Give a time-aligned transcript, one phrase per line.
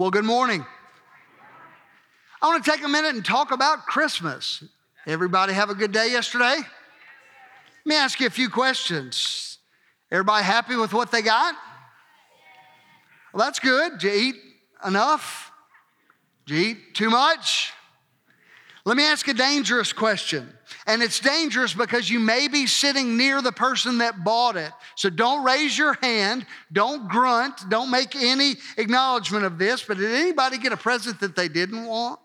[0.00, 0.64] Well, good morning.
[2.40, 4.64] I want to take a minute and talk about Christmas.
[5.06, 6.56] Everybody have a good day yesterday?
[6.56, 6.66] Let
[7.84, 9.58] me ask you a few questions.
[10.10, 11.54] Everybody happy with what they got?
[13.34, 13.98] Well, that's good.
[13.98, 14.36] Did you eat
[14.86, 15.52] enough?
[16.46, 17.74] Did you eat too much?
[18.86, 20.50] Let me ask a dangerous question.
[20.86, 24.72] And it's dangerous because you may be sitting near the person that bought it.
[24.96, 29.82] So don't raise your hand, don't grunt, don't make any acknowledgement of this.
[29.82, 32.20] But did anybody get a present that they didn't want?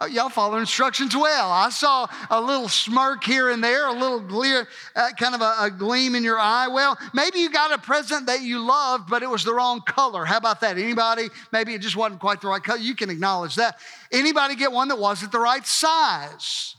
[0.00, 1.50] Uh, y'all follow instructions well.
[1.50, 5.54] I saw a little smirk here and there, a little clear, uh, kind of a,
[5.58, 6.68] a, gleam in your eye.
[6.68, 10.24] Well, maybe you got a present that you loved, but it was the wrong color.
[10.24, 10.78] How about that?
[10.78, 11.28] Anybody?
[11.50, 12.78] Maybe it just wasn't quite the right color.
[12.78, 13.80] You can acknowledge that.
[14.12, 16.76] Anybody get one that wasn't the right size?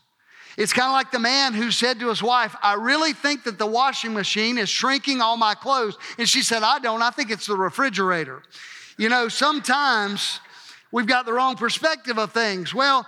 [0.56, 3.58] It's kind of like the man who said to his wife, I really think that
[3.58, 5.98] the washing machine is shrinking all my clothes.
[6.18, 7.02] And she said, I don't.
[7.02, 8.44] I think it's the refrigerator.
[8.98, 10.40] You know, sometimes
[10.92, 12.74] We've got the wrong perspective of things.
[12.74, 13.06] Well,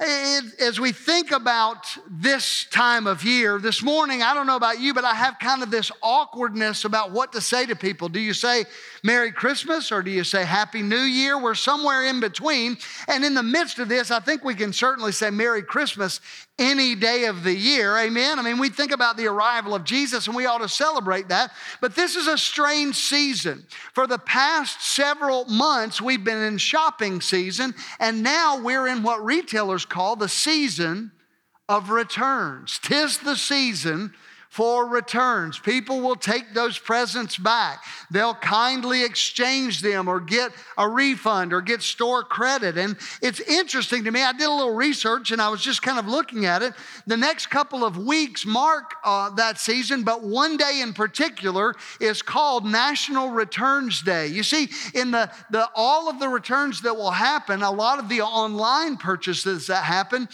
[0.00, 4.94] as we think about this time of year, this morning, I don't know about you,
[4.94, 8.08] but I have kind of this awkwardness about what to say to people.
[8.08, 8.64] Do you say
[9.02, 11.36] Merry Christmas or do you say Happy New Year?
[11.36, 12.78] We're somewhere in between.
[13.08, 16.20] And in the midst of this, I think we can certainly say Merry Christmas
[16.58, 17.96] any day of the year.
[17.96, 18.38] Amen.
[18.38, 21.52] I mean, we think about the arrival of Jesus and we ought to celebrate that.
[21.80, 23.64] But this is a strange season.
[23.94, 29.24] For the past several months, we've been in shopping season, and now we're in what
[29.24, 31.12] retailers call the season
[31.68, 32.80] of returns.
[32.82, 34.14] Tis the season
[34.58, 35.56] for returns.
[35.56, 37.84] People will take those presents back.
[38.10, 42.76] They'll kindly exchange them or get a refund or get store credit.
[42.76, 44.20] And it's interesting to me.
[44.20, 46.74] I did a little research and I was just kind of looking at it.
[47.06, 52.20] The next couple of weeks mark uh, that season, but one day in particular is
[52.20, 54.26] called National Returns Day.
[54.26, 58.08] You see, in the, the all of the returns that will happen, a lot of
[58.08, 60.28] the online purchases that happen,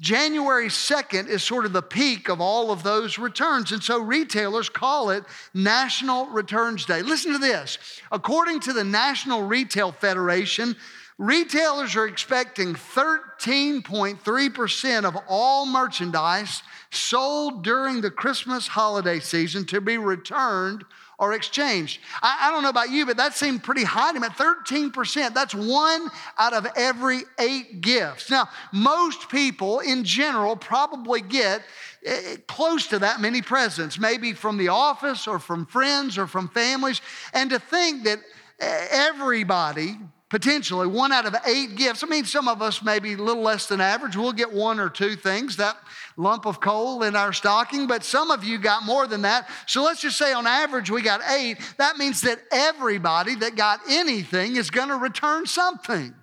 [0.00, 3.72] January 2nd is sort of the peak of all of those returns.
[3.72, 7.02] And so retailers call it National Returns Day.
[7.02, 7.78] Listen to this.
[8.12, 10.76] According to the National Retail Federation,
[11.18, 19.98] retailers are expecting 13.3% of all merchandise sold during the Christmas holiday season to be
[19.98, 20.84] returned
[21.18, 22.00] or exchanged.
[22.22, 24.28] I, I, don't know about you, but that seemed pretty high to me.
[24.28, 26.08] 13%, that's one
[26.38, 28.30] out of every eight gifts.
[28.30, 31.62] Now, most people in general probably get
[32.04, 36.48] eh, close to that many presents, maybe from the office or from friends or from
[36.48, 37.00] families.
[37.34, 38.20] And to think that
[38.60, 42.04] eh, everybody, potentially one out of eight gifts.
[42.04, 44.16] I mean, some of us maybe a little less than average.
[44.16, 45.56] We'll get one or two things.
[45.56, 45.76] That
[46.16, 49.48] lump of coal in our stocking, but some of you got more than that.
[49.66, 51.58] So let's just say on average we got eight.
[51.78, 56.14] That means that everybody that got anything is going to return something.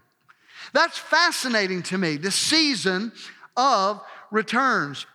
[0.73, 3.11] That's fascinating to me, the season
[3.55, 4.01] of
[4.31, 5.05] returns.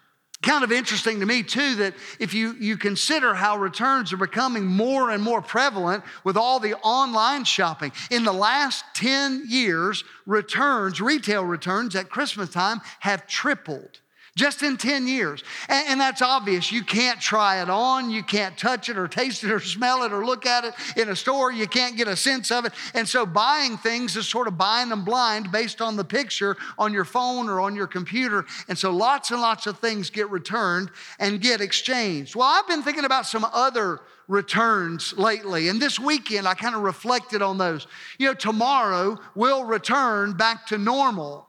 [0.43, 4.65] Kind of interesting to me, too, that if you, you consider how returns are becoming
[4.65, 7.93] more and more prevalent with all the online shopping.
[8.11, 14.00] In the last 10 years, returns, retail returns at Christmas time have tripled
[14.37, 15.43] just in 10 years.
[15.69, 16.73] And, and, that's obvious.
[16.73, 20.13] You can't try it on, you can't touch it or taste it or smell it
[20.13, 21.53] or look at it in a store.
[21.53, 22.73] You can't get a sense of it.
[22.95, 26.93] And so buying things is sort of buying them blind based on the picture on
[26.93, 28.47] your phone or on your computer.
[28.69, 32.35] And so lots and lots of things get returned and get exchanged.
[32.35, 35.69] Well, I've been thinking about some other returns lately.
[35.69, 37.87] And this weekend, I kind of reflected on those.
[38.19, 41.47] You know, tomorrow we'll return back to normal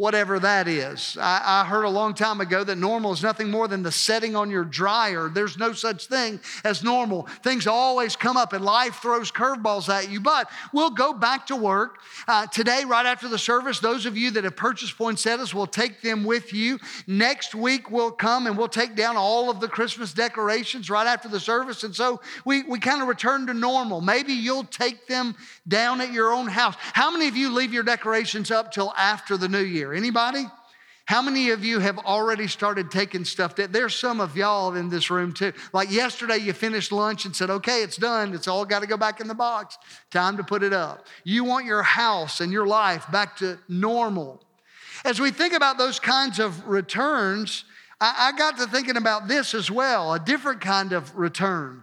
[0.00, 1.18] whatever that is.
[1.20, 4.34] I, I, heard a long time ago that normal is nothing more than the setting
[4.34, 5.28] on your dryer.
[5.28, 7.28] There's no such thing as normal.
[7.44, 11.56] Things always come up and life throws curveballs at you, but we'll go back to
[11.56, 11.98] work.
[12.26, 16.00] Uh, today, right after the service, those of you that have purchased poinsettias will take
[16.00, 16.78] them with you.
[17.06, 21.28] Next week, we'll come and we'll take down all of the Christmas decorations right after
[21.28, 21.84] the service.
[21.84, 24.00] And so we, we kind of return to normal.
[24.00, 26.74] Maybe you'll take them down at your own house.
[26.78, 29.92] How many of you leave your decorations up till after the new year?
[29.92, 30.46] Anybody?
[31.10, 34.90] How many of you have already started taking stuff that there's some of y'all in
[34.90, 35.52] this room too.
[35.72, 38.32] Like yesterday, you finished lunch and said, okay, it's done.
[38.32, 39.76] It's all got to go back in the box.
[40.12, 41.08] Time to put it up.
[41.24, 44.40] You want your house and your life back to normal.
[45.04, 47.64] As we think about those kinds of returns,
[48.00, 51.82] I, I got to thinking about this as well a different kind of return,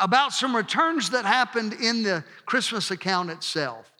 [0.00, 3.90] about some returns that happened in the Christmas account itself.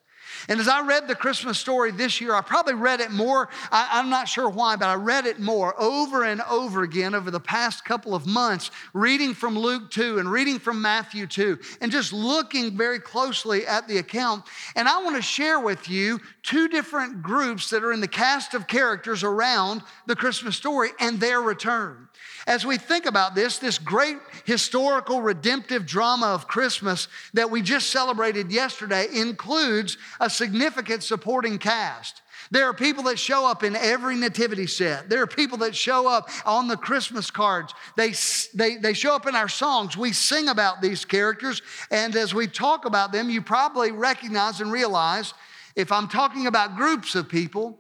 [0.46, 3.48] And as I read the Christmas story this year, I probably read it more.
[3.72, 7.30] I, am not sure why, but I read it more over and over again over
[7.30, 11.90] the past couple of months, reading from Luke 2 and reading from Matthew 2, and
[11.90, 14.44] just looking very closely at the account.
[14.76, 18.54] And I want to share with you two different groups that are in the cast
[18.54, 22.07] of characters around the Christmas story and their return.
[22.48, 24.16] As we think about this, this great
[24.46, 32.22] historical redemptive drama of Christmas that we just celebrated yesterday includes a significant supporting cast.
[32.50, 35.10] There are people that show up in every nativity set.
[35.10, 37.74] There are people that show up on the Christmas cards.
[37.98, 38.14] They,
[38.54, 39.94] they, they show up in our songs.
[39.94, 41.60] We sing about these characters.
[41.90, 45.34] And as we talk about them, you probably recognize and realize
[45.76, 47.78] if I'm talking about groups of people,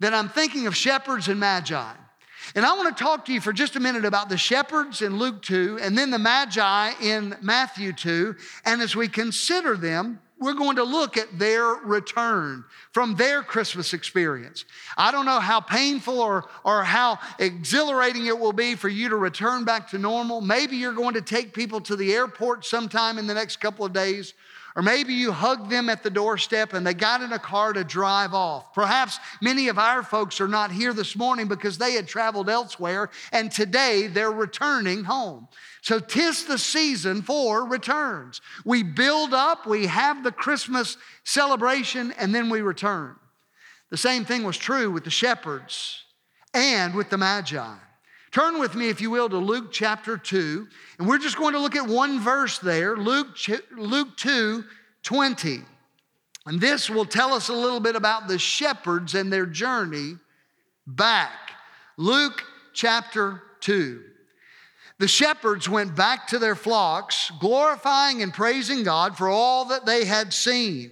[0.00, 1.94] then I'm thinking of shepherds and magi.
[2.54, 5.18] And I want to talk to you for just a minute about the shepherds in
[5.18, 8.34] Luke 2 and then the magi in Matthew 2.
[8.64, 13.92] And as we consider them, we're going to look at their return from their Christmas
[13.92, 14.64] experience.
[14.96, 19.16] I don't know how painful or, or how exhilarating it will be for you to
[19.16, 20.40] return back to normal.
[20.40, 23.92] Maybe you're going to take people to the airport sometime in the next couple of
[23.92, 24.34] days.
[24.76, 27.84] Or maybe you hugged them at the doorstep and they got in a car to
[27.84, 28.72] drive off.
[28.74, 33.10] Perhaps many of our folks are not here this morning because they had traveled elsewhere
[33.32, 35.48] and today they're returning home.
[35.80, 38.40] So, tis the season for returns.
[38.64, 43.16] We build up, we have the Christmas celebration, and then we return.
[43.90, 46.02] The same thing was true with the shepherds
[46.52, 47.74] and with the Magi.
[48.30, 51.60] Turn with me, if you will, to Luke chapter 2, and we're just going to
[51.60, 53.36] look at one verse there, Luke,
[53.76, 54.64] Luke 2
[55.02, 55.60] 20.
[56.46, 60.16] And this will tell us a little bit about the shepherds and their journey
[60.86, 61.52] back.
[61.96, 64.02] Luke chapter 2.
[64.98, 70.04] The shepherds went back to their flocks, glorifying and praising God for all that they
[70.04, 70.90] had seen.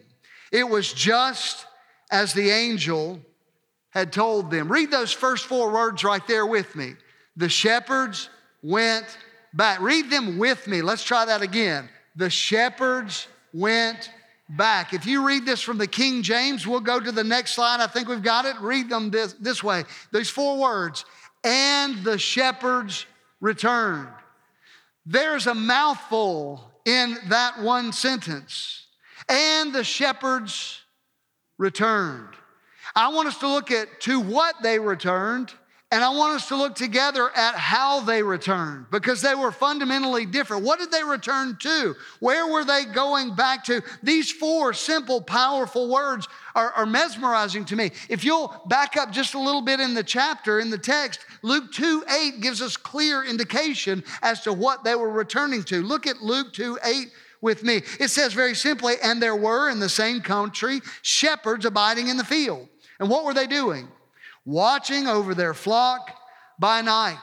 [0.52, 1.66] It was just
[2.10, 3.20] as the angel
[3.90, 4.70] had told them.
[4.70, 6.94] Read those first four words right there with me.
[7.36, 8.30] The shepherds
[8.62, 9.18] went
[9.52, 9.80] back.
[9.80, 10.82] Read them with me.
[10.82, 11.88] Let's try that again.
[12.16, 14.10] The shepherds went
[14.48, 14.92] back.
[14.94, 17.80] If you read this from the King James, we'll go to the next slide.
[17.80, 18.56] I think we've got it.
[18.60, 19.84] Read them this, this way.
[20.12, 21.04] These four words.
[21.44, 23.06] And the shepherds
[23.40, 24.08] returned.
[25.04, 28.86] There's a mouthful in that one sentence.
[29.28, 30.80] And the shepherds
[31.58, 32.34] returned.
[32.94, 35.52] I want us to look at to what they returned
[35.92, 40.26] and I want us to look together at how they returned because they were fundamentally
[40.26, 40.64] different.
[40.64, 41.94] What did they return to?
[42.18, 43.82] Where were they going back to?
[44.02, 47.92] These four simple, powerful words are, are, mesmerizing to me.
[48.08, 51.70] If you'll back up just a little bit in the chapter, in the text, Luke
[51.72, 55.82] 2 8 gives us clear indication as to what they were returning to.
[55.82, 57.82] Look at Luke 2 8 with me.
[58.00, 62.24] It says very simply, and there were in the same country shepherds abiding in the
[62.24, 62.68] field.
[62.98, 63.86] And what were they doing?
[64.46, 66.16] Watching over their flock
[66.58, 67.18] by night.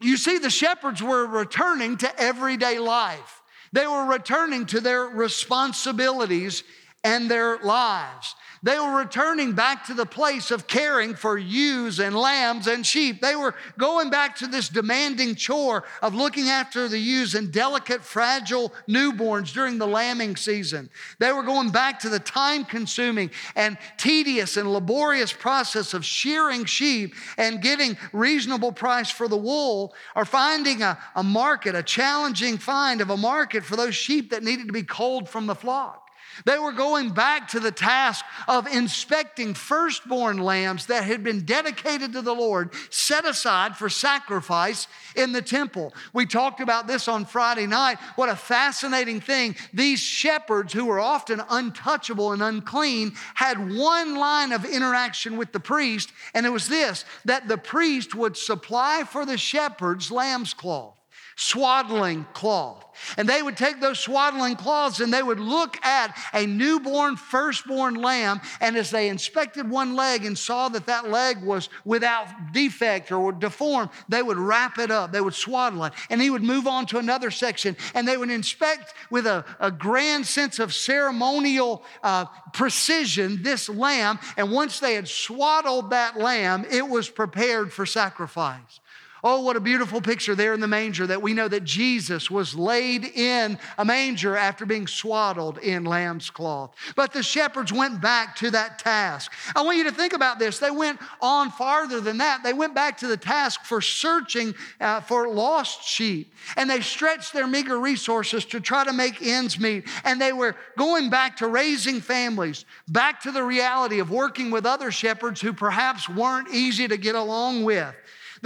[0.00, 3.42] You see, the shepherds were returning to everyday life.
[3.72, 6.64] They were returning to their responsibilities
[7.04, 8.34] and their lives.
[8.62, 13.20] They were returning back to the place of caring for ewes and lambs and sheep.
[13.20, 18.02] They were going back to this demanding chore of looking after the ewes and delicate,
[18.02, 20.90] fragile newborns during the lambing season.
[21.18, 26.64] They were going back to the time consuming and tedious and laborious process of shearing
[26.64, 32.58] sheep and getting reasonable price for the wool or finding a, a market, a challenging
[32.58, 36.05] find of a market for those sheep that needed to be culled from the flock.
[36.44, 42.12] They were going back to the task of inspecting firstborn lambs that had been dedicated
[42.12, 45.94] to the Lord, set aside for sacrifice in the temple.
[46.12, 47.98] We talked about this on Friday night.
[48.16, 49.56] What a fascinating thing.
[49.72, 55.60] These shepherds, who were often untouchable and unclean, had one line of interaction with the
[55.60, 60.95] priest, and it was this that the priest would supply for the shepherds lamb's cloth
[61.36, 62.82] swaddling cloth.
[63.18, 67.94] And they would take those swaddling cloths and they would look at a newborn, firstborn
[67.96, 68.40] lamb.
[68.58, 73.32] And as they inspected one leg and saw that that leg was without defect or
[73.32, 75.12] deformed, they would wrap it up.
[75.12, 75.92] They would swaddle it.
[76.08, 79.70] And he would move on to another section and they would inspect with a, a
[79.70, 82.24] grand sense of ceremonial uh,
[82.54, 84.18] precision this lamb.
[84.38, 88.80] And once they had swaddled that lamb, it was prepared for sacrifice.
[89.24, 92.54] Oh, what a beautiful picture there in the manger that we know that Jesus was
[92.54, 96.74] laid in a manger after being swaddled in lamb's cloth.
[96.94, 99.32] But the shepherds went back to that task.
[99.54, 100.58] I want you to think about this.
[100.58, 102.42] They went on farther than that.
[102.42, 106.34] They went back to the task for searching uh, for lost sheep.
[106.56, 109.88] And they stretched their meager resources to try to make ends meet.
[110.04, 114.66] And they were going back to raising families, back to the reality of working with
[114.66, 117.94] other shepherds who perhaps weren't easy to get along with.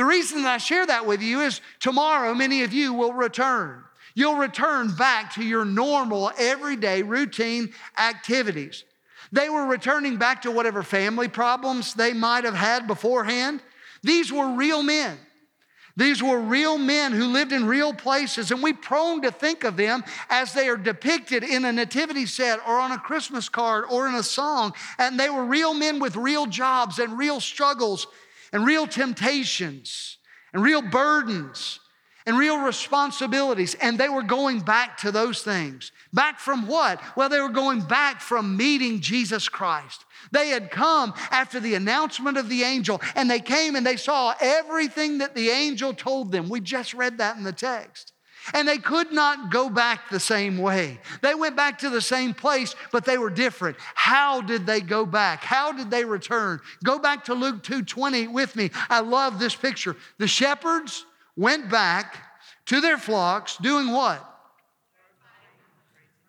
[0.00, 3.84] The reason that I share that with you is tomorrow many of you will return.
[4.14, 8.84] You'll return back to your normal, everyday, routine activities.
[9.30, 13.62] They were returning back to whatever family problems they might have had beforehand.
[14.02, 15.18] These were real men.
[15.98, 19.76] These were real men who lived in real places, and we prone to think of
[19.76, 24.08] them as they are depicted in a nativity set or on a Christmas card or
[24.08, 24.72] in a song.
[24.96, 28.06] And they were real men with real jobs and real struggles
[28.52, 30.18] and real temptations
[30.52, 31.80] and real burdens
[32.26, 33.74] and real responsibilities.
[33.80, 35.92] And they were going back to those things.
[36.12, 37.00] Back from what?
[37.16, 40.04] Well, they were going back from meeting Jesus Christ.
[40.32, 44.34] They had come after the announcement of the angel, and they came and they saw
[44.40, 46.48] everything that the angel told them.
[46.48, 48.12] We just read that in the text.
[48.54, 50.98] And they could not go back the same way.
[51.22, 53.76] They went back to the same place, but they were different.
[53.94, 55.42] How did they go back?
[55.42, 56.60] How did they return?
[56.82, 58.70] Go back to Luke 2:20 with me.
[58.88, 59.96] I love this picture.
[60.18, 61.04] The shepherds
[61.36, 62.16] went back
[62.66, 64.26] to their flocks doing what?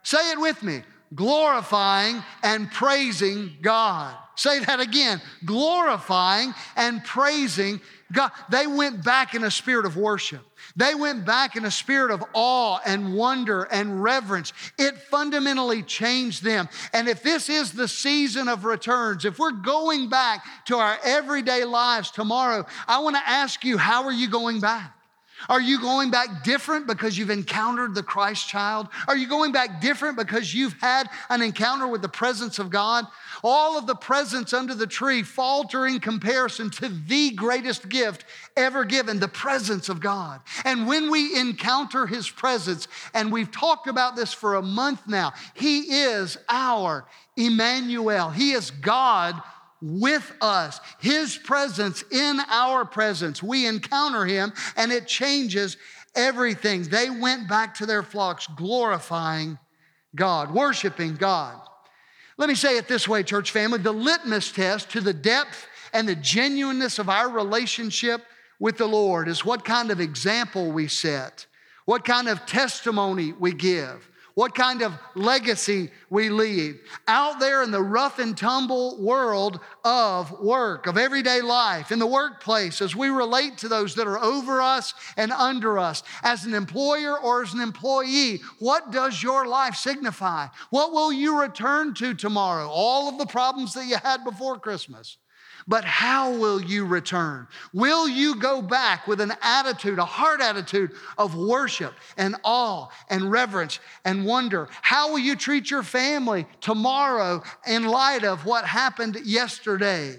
[0.04, 0.84] Say it with me.
[1.14, 4.16] Glorifying and praising God.
[4.36, 5.22] Say that again.
[5.46, 8.32] Glorifying and praising God.
[8.50, 10.42] They went back in a spirit of worship.
[10.76, 14.54] They went back in a spirit of awe and wonder and reverence.
[14.78, 16.70] It fundamentally changed them.
[16.94, 21.66] And if this is the season of returns, if we're going back to our everyday
[21.66, 24.96] lives tomorrow, I want to ask you, how are you going back?
[25.50, 28.88] Are you going back different because you've encountered the Christ child?
[29.08, 33.06] Are you going back different because you've had an encounter with the presence of God?
[33.44, 38.86] All of the presents under the tree falter in comparison to the greatest gift ever
[38.86, 40.42] given, the presence of God.
[40.64, 45.34] And when we encounter his presence, and we've talked about this for a month now,
[45.54, 47.06] he is our
[47.36, 48.30] Emmanuel.
[48.30, 49.42] He is God
[49.82, 53.42] with us, His presence in our presence.
[53.42, 55.78] We encounter Him and it changes
[56.16, 56.84] everything.
[56.84, 59.58] They went back to their flocks glorifying
[60.16, 61.60] God, worshiping God.
[62.38, 66.08] Let me say it this way, church family the litmus test to the depth and
[66.08, 68.24] the genuineness of our relationship
[68.60, 71.46] with the Lord is what kind of example we set,
[71.86, 77.72] what kind of testimony we give what kind of legacy we leave out there in
[77.72, 83.10] the rough and tumble world of work, of everyday life, in the workplace, as we
[83.10, 87.54] relate to those that are over us and under us, as an employer or as
[87.54, 88.42] an employee.
[88.60, 90.48] What does your life signify?
[90.70, 92.68] What will you return to tomorrow?
[92.70, 95.18] All of the problems that you had before Christmas.
[95.68, 97.48] But how will you return?
[97.74, 103.32] Will you go back with an attitude, a heart attitude of worship and awe and
[103.32, 104.68] reverence and wonder?
[104.82, 110.18] How will you treat your family tomorrow in light of what happened yesterday?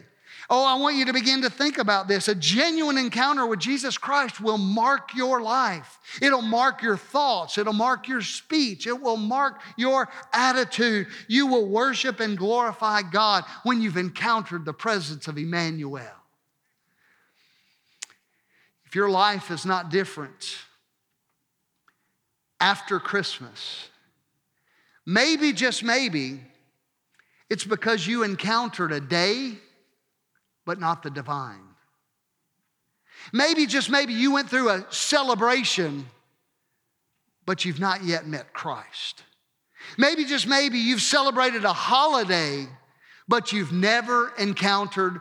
[0.55, 2.29] Oh, I want you to begin to think about this.
[2.29, 5.99] A genuine encounter with Jesus Christ will mark your life.
[6.21, 7.57] It'll mark your thoughts.
[7.57, 8.87] It'll mark your speech.
[8.87, 11.07] It will mark your attitude.
[11.27, 16.05] You will worship and glorify God when you've encountered the presence of Emmanuel.
[18.85, 20.59] If your life is not different
[22.61, 23.89] after Christmas,
[25.07, 26.41] maybe, just maybe,
[27.49, 29.55] it's because you encountered a day
[30.65, 31.61] but not the divine.
[33.33, 36.07] Maybe, just maybe, you went through a celebration,
[37.47, 39.23] but you've not yet met Christ.
[39.97, 42.67] Maybe, just maybe, you've celebrated a holiday,
[43.29, 45.21] but you've never encountered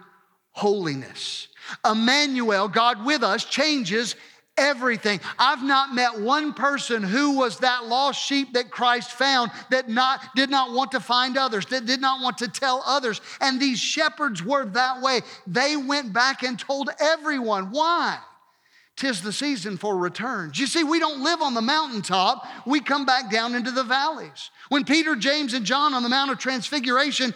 [0.51, 1.47] holiness.
[1.89, 4.15] Emmanuel, God with us, changes
[4.57, 5.19] everything.
[5.39, 10.35] I've not met one person who was that lost sheep that Christ found that not,
[10.35, 13.21] did not want to find others, that did not want to tell others.
[13.39, 15.21] And these shepherds were that way.
[15.47, 17.71] They went back and told everyone.
[17.71, 18.19] Why?
[19.01, 20.59] Tis the season for returns.
[20.59, 24.51] You see, we don't live on the mountaintop, we come back down into the valleys.
[24.69, 27.33] When Peter, James, and John on the Mount of Transfiguration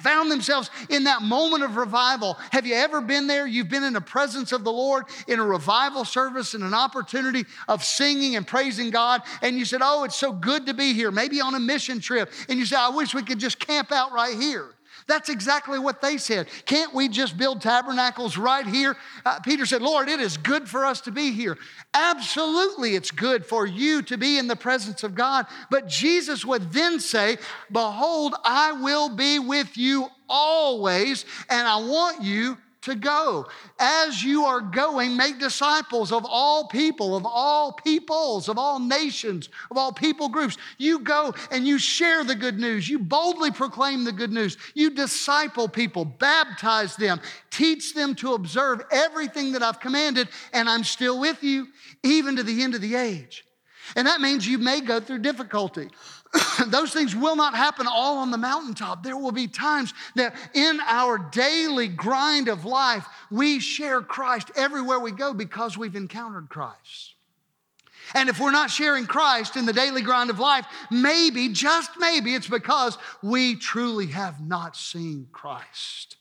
[0.00, 3.46] found themselves in that moment of revival, have you ever been there?
[3.46, 7.46] You've been in the presence of the Lord in a revival service and an opportunity
[7.68, 11.10] of singing and praising God, and you said, Oh, it's so good to be here,
[11.10, 14.12] maybe on a mission trip, and you say, I wish we could just camp out
[14.12, 14.74] right here.
[15.08, 16.48] That's exactly what they said.
[16.66, 18.94] Can't we just build tabernacles right here?
[19.24, 21.56] Uh, Peter said, Lord, it is good for us to be here.
[21.94, 25.46] Absolutely, it's good for you to be in the presence of God.
[25.70, 27.38] But Jesus would then say,
[27.72, 33.46] Behold, I will be with you always, and I want you to go.
[33.78, 39.48] As you are going, make disciples of all people, of all peoples, of all nations,
[39.70, 40.56] of all people groups.
[40.78, 42.88] You go and you share the good news.
[42.88, 44.56] You boldly proclaim the good news.
[44.74, 50.84] You disciple people, baptize them, teach them to observe everything that I've commanded, and I'm
[50.84, 51.68] still with you,
[52.02, 53.44] even to the end of the age.
[53.96, 55.88] And that means you may go through difficulty.
[56.66, 59.02] those things will not happen all on the mountaintop.
[59.02, 65.00] There will be times that in our daily grind of life, we share Christ everywhere
[65.00, 67.14] we go because we've encountered Christ.
[68.14, 72.34] And if we're not sharing Christ in the daily grind of life, maybe, just maybe,
[72.34, 76.16] it's because we truly have not seen Christ.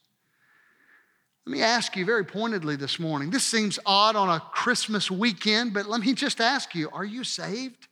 [1.45, 3.29] Let me ask you very pointedly this morning.
[3.29, 7.23] This seems odd on a Christmas weekend, but let me just ask you are you
[7.23, 7.87] saved?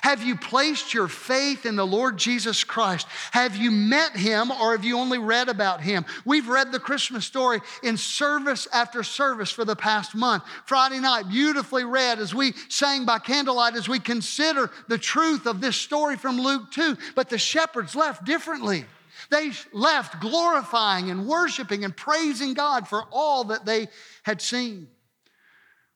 [0.00, 3.06] Have you placed your faith in the Lord Jesus Christ?
[3.32, 6.04] Have you met him or have you only read about him?
[6.24, 10.44] We've read the Christmas story in service after service for the past month.
[10.66, 15.60] Friday night, beautifully read as we sang by candlelight as we consider the truth of
[15.60, 16.96] this story from Luke 2.
[17.14, 18.86] But the shepherds left differently.
[19.30, 23.88] They left glorifying and worshiping and praising God for all that they
[24.22, 24.88] had seen.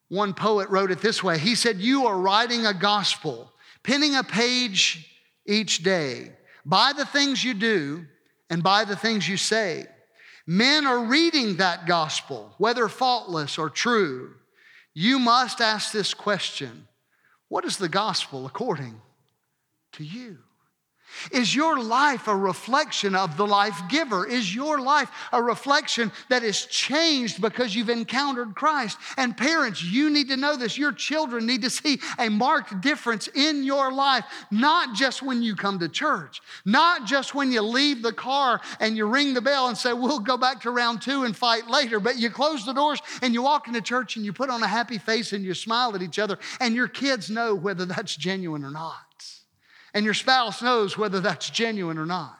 [0.08, 3.52] One poet wrote it this way He said, You are writing a gospel
[3.86, 5.08] pinning a page
[5.46, 6.32] each day
[6.64, 8.04] by the things you do
[8.50, 9.86] and by the things you say.
[10.44, 14.34] Men are reading that gospel, whether faultless or true.
[14.92, 16.88] You must ask this question
[17.48, 19.00] What is the gospel according
[19.92, 20.38] to you?
[21.32, 24.26] Is your life a reflection of the life giver?
[24.26, 28.98] Is your life a reflection that is changed because you've encountered Christ?
[29.16, 30.78] And parents, you need to know this.
[30.78, 35.54] Your children need to see a marked difference in your life, not just when you
[35.54, 39.68] come to church, not just when you leave the car and you ring the bell
[39.68, 42.72] and say, We'll go back to round two and fight later, but you close the
[42.72, 45.54] doors and you walk into church and you put on a happy face and you
[45.54, 49.05] smile at each other, and your kids know whether that's genuine or not
[49.96, 52.38] and your spouse knows whether that's genuine or not.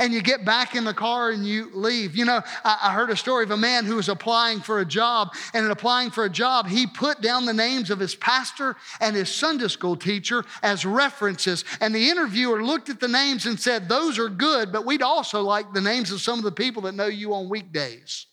[0.00, 2.16] And you get back in the car and you leave.
[2.16, 4.84] You know, I, I heard a story of a man who was applying for a
[4.84, 8.74] job, and in applying for a job, he put down the names of his pastor
[9.00, 11.64] and his Sunday school teacher as references.
[11.80, 15.42] And the interviewer looked at the names and said, Those are good, but we'd also
[15.42, 18.26] like the names of some of the people that know you on weekdays.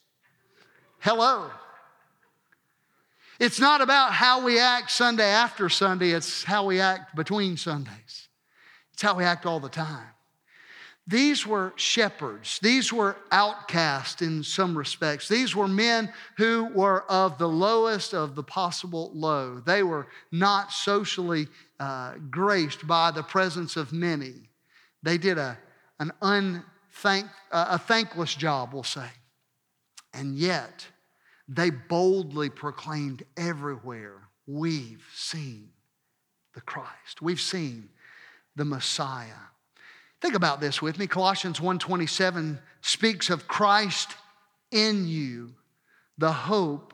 [0.98, 1.52] Hello.
[3.40, 8.26] It's not about how we act Sunday after Sunday, it's how we act between Sundays.
[8.96, 10.08] It's how we act all the time.
[11.06, 12.60] These were shepherds.
[12.64, 15.28] These were outcasts in some respects.
[15.28, 19.60] These were men who were of the lowest of the possible low.
[19.60, 24.50] They were not socially uh, graced by the presence of many.
[25.04, 25.58] They did a,
[26.00, 29.10] an unthank, uh, a thankless job, we'll say.
[30.14, 30.88] And yet,
[31.50, 35.72] they boldly proclaimed everywhere, We've seen
[36.54, 37.22] the Christ.
[37.22, 37.90] We've seen
[38.56, 39.28] the Messiah.
[40.22, 41.08] Think about this with me.
[41.08, 44.16] Colossians 1:27 speaks of Christ
[44.72, 45.54] in you,
[46.18, 46.94] the hope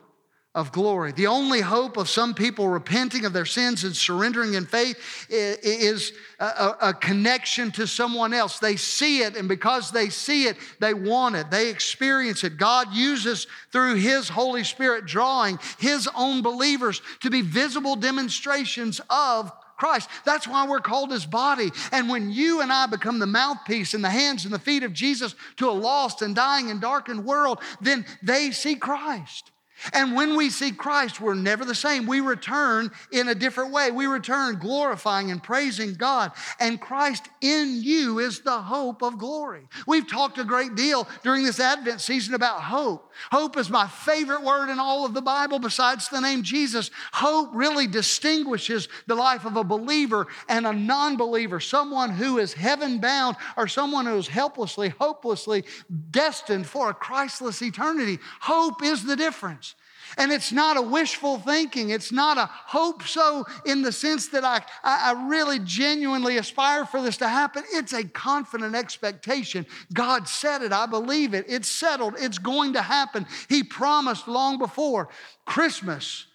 [0.54, 1.13] of glory.
[1.13, 4.97] The only hope of some people repenting of their sins and surrendering in faith
[5.30, 8.60] is a, connection to someone else.
[8.60, 11.50] They see it, and because they see it, they want it.
[11.50, 12.58] They experience it.
[12.58, 19.54] God uses through His Holy Spirit drawing His own believers to be visible demonstrations of
[19.81, 20.11] Christ.
[20.25, 21.71] That's why we're called his body.
[21.91, 24.93] And when you and I become the mouthpiece and the hands and the feet of
[24.93, 29.49] Jesus to a lost and dying and darkened world, then they see Christ.
[29.93, 32.05] And when we see Christ, we're never the same.
[32.05, 33.91] We return in a different way.
[33.91, 36.31] We return glorifying and praising God.
[36.59, 39.67] And Christ in you is the hope of glory.
[39.87, 43.11] We've talked a great deal during this Advent season about hope.
[43.31, 46.91] Hope is my favorite word in all of the Bible besides the name Jesus.
[47.13, 52.53] Hope really distinguishes the life of a believer and a non believer, someone who is
[52.53, 55.63] heaven bound or someone who is helplessly, hopelessly
[56.11, 58.19] destined for a Christless eternity.
[58.41, 59.70] Hope is the difference.
[60.17, 61.89] And it's not a wishful thinking.
[61.89, 67.02] It's not a hope so in the sense that I, I really genuinely aspire for
[67.02, 67.63] this to happen.
[67.71, 69.65] It's a confident expectation.
[69.93, 70.71] God said it.
[70.71, 71.45] I believe it.
[71.47, 72.15] It's settled.
[72.17, 73.26] It's going to happen.
[73.50, 75.10] He promised long before.
[75.45, 76.26] Christmas,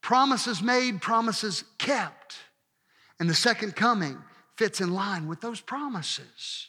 [0.00, 2.36] promises made, promises kept.
[3.18, 4.18] And the second coming
[4.56, 6.68] fits in line with those promises.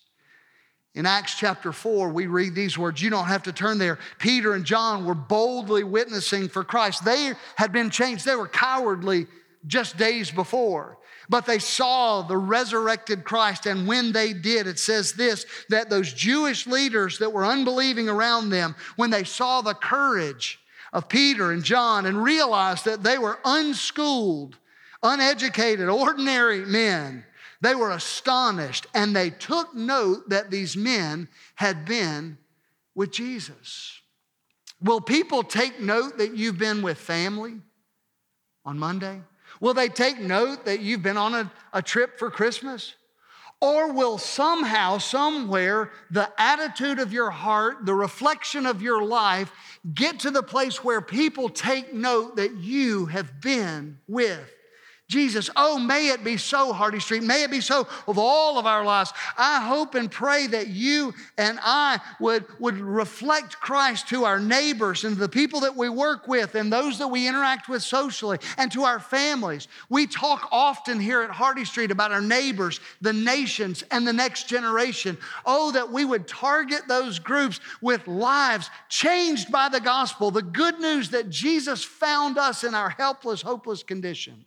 [0.96, 3.02] In Acts chapter 4, we read these words.
[3.02, 4.00] You don't have to turn there.
[4.18, 7.04] Peter and John were boldly witnessing for Christ.
[7.04, 9.28] They had been changed, they were cowardly
[9.68, 10.98] just days before.
[11.28, 16.14] But they saw the resurrected Christ, and when they did, it says this that those
[16.14, 20.60] Jewish leaders that were unbelieving around them, when they saw the courage
[20.94, 24.56] of Peter and John and realized that they were unschooled,
[25.02, 27.26] uneducated, ordinary men,
[27.62, 32.38] they were astonished and they took note that these men had been
[32.94, 34.02] with Jesus.
[34.82, 37.56] Will people take note that you've been with family
[38.66, 39.22] on Monday?
[39.60, 42.96] Will they take note that you've been on a, a trip for Christmas?
[43.62, 49.52] Or will somehow, somewhere, the attitude of your heart, the reflection of your life,
[49.94, 54.52] get to the place where people take note that you have been with
[55.08, 55.52] Jesus.
[55.56, 57.22] Oh, may it be so, Hardy Street.
[57.22, 59.14] May it be so of all of our lives.
[59.38, 65.04] I hope and pray that you and I would, would reflect Christ to our neighbors
[65.04, 68.72] and the people that we work with and those that we interact with socially and
[68.72, 69.68] to our families.
[69.90, 74.50] We talk often here at Hardy Street about our neighbors, the nations, and the next
[74.50, 75.20] generation.
[75.46, 80.80] Oh, that we would target those groups with lives changed by the gospel, the good
[80.80, 84.46] news that Jesus found us in our helpless, hopeless condition.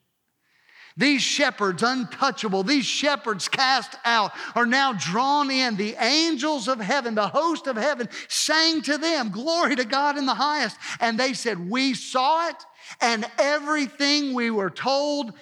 [0.98, 5.76] These shepherds, untouchable, these shepherds cast out, are now drawn in.
[5.76, 10.26] The angels of heaven, the host of heaven, sang to them, Glory to God in
[10.26, 10.76] the highest.
[10.98, 12.56] And they said, We saw it,
[13.00, 15.34] and everything we were told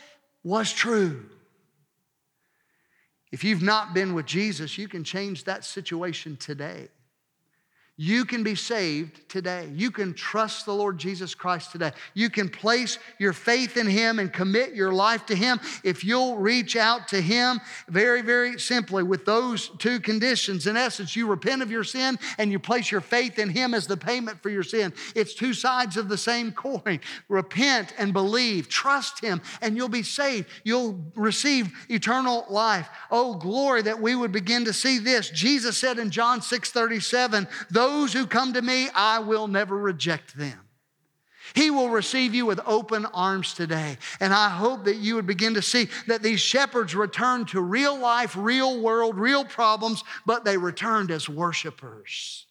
[0.44, 1.24] was true.
[3.32, 6.88] If you've not been with Jesus, you can change that situation today.
[7.98, 9.70] You can be saved today.
[9.74, 11.92] You can trust the Lord Jesus Christ today.
[12.12, 16.36] You can place your faith in Him and commit your life to Him if you'll
[16.36, 20.66] reach out to Him very, very simply with those two conditions.
[20.66, 23.86] In essence, you repent of your sin and you place your faith in Him as
[23.86, 24.92] the payment for your sin.
[25.14, 27.00] It's two sides of the same coin.
[27.28, 30.50] Repent and believe, trust Him, and you'll be saved.
[30.64, 32.90] You'll receive eternal life.
[33.10, 35.30] Oh, glory that we would begin to see this.
[35.30, 37.48] Jesus said in John 6 37,
[37.86, 40.58] those who come to me, I will never reject them.
[41.54, 43.98] He will receive you with open arms today.
[44.18, 47.96] And I hope that you would begin to see that these shepherds returned to real
[47.96, 52.46] life, real world, real problems, but they returned as worshipers.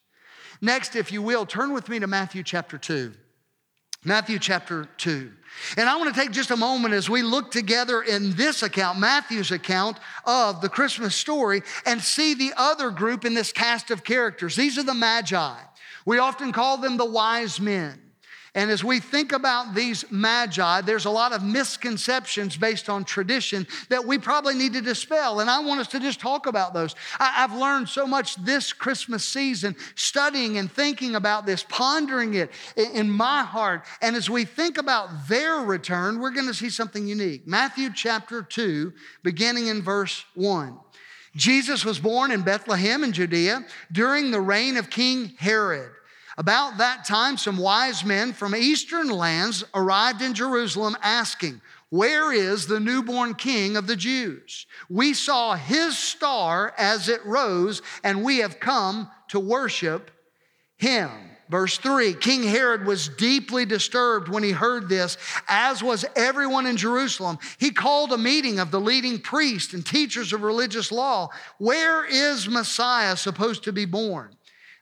[0.61, 3.13] Next, if you will, turn with me to Matthew chapter 2.
[4.05, 5.31] Matthew chapter 2.
[5.77, 8.99] And I want to take just a moment as we look together in this account,
[8.99, 14.03] Matthew's account of the Christmas story, and see the other group in this cast of
[14.03, 14.55] characters.
[14.55, 15.57] These are the Magi.
[16.05, 18.04] We often call them the wise men.
[18.55, 23.67] And as we think about these magi, there's a lot of misconceptions based on tradition
[23.89, 25.41] that we probably need to dispel.
[25.41, 26.95] And I want us to just talk about those.
[27.19, 32.49] I, have learned so much this Christmas season studying and thinking about this, pondering it
[32.77, 33.83] in my heart.
[34.01, 37.45] And as we think about their return, we're going to see something unique.
[37.45, 40.79] Matthew chapter 2, beginning in verse 1.
[41.35, 45.91] Jesus was born in Bethlehem in Judea during the reign of King Herod.
[46.37, 52.67] About that time, some wise men from eastern lands arrived in Jerusalem asking, Where is
[52.67, 54.65] the newborn king of the Jews?
[54.89, 60.11] We saw his star as it rose, and we have come to worship
[60.75, 61.09] him.
[61.47, 65.17] Verse 3 King Herod was deeply disturbed when he heard this,
[65.47, 67.37] as was everyone in Jerusalem.
[67.59, 71.29] He called a meeting of the leading priests and teachers of religious law.
[71.59, 74.35] Where is Messiah supposed to be born?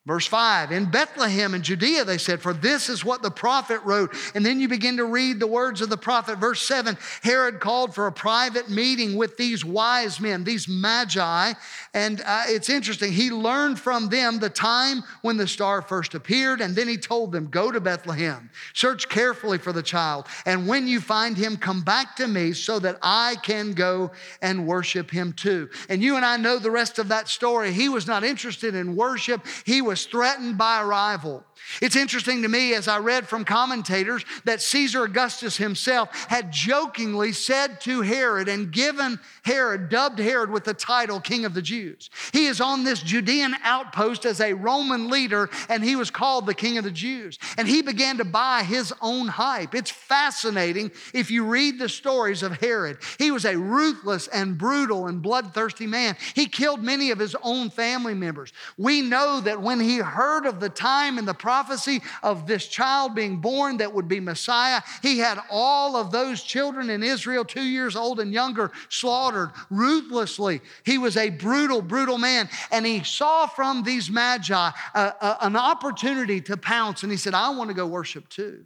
[0.05, 4.13] Verse 5, in Bethlehem in Judea, they said, for this is what the prophet wrote.
[4.35, 6.39] And then you begin to read the words of the prophet.
[6.39, 11.53] Verse 7, Herod called for a private meeting with these wise men, these magi.
[11.93, 16.59] And uh, it's interesting, he learned from them the time when the star first appeared.
[16.59, 20.27] And then he told them, go to Bethlehem, search carefully for the child.
[20.45, 24.11] And when you find him, come back to me so that I can go
[24.41, 25.69] and worship him too.
[25.87, 27.71] And you and I know the rest of that story.
[27.71, 31.43] He was not interested in worship, he was was threatened by a rival.
[31.81, 37.31] It's interesting to me as I read from commentators that Caesar Augustus himself had jokingly
[37.31, 42.09] said to Herod and given Herod, dubbed Herod with the title King of the Jews.
[42.31, 46.53] He is on this Judean outpost as a Roman leader, and he was called the
[46.53, 47.39] King of the Jews.
[47.57, 49.75] And he began to buy his own hype.
[49.75, 52.97] It's fascinating if you read the stories of Herod.
[53.17, 56.15] He was a ruthless and brutal and bloodthirsty man.
[56.35, 58.53] He killed many of his own family members.
[58.77, 63.13] We know that when he heard of the time and the prophecy of this child
[63.13, 64.81] being born that would be Messiah.
[65.03, 70.61] He had all of those children in Israel, two years old and younger, slaughtered ruthlessly.
[70.83, 72.49] He was a brutal, brutal man.
[72.71, 77.03] And he saw from these magi uh, uh, an opportunity to pounce.
[77.03, 78.65] And he said, I want to go worship too.